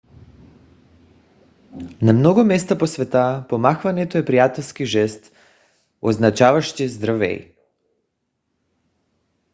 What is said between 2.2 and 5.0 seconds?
места по света помахването е приятелски